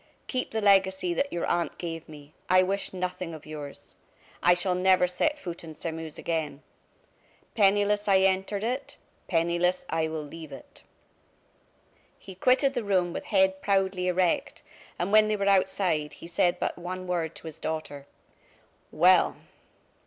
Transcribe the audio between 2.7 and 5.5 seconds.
nothing of yours. I shall never set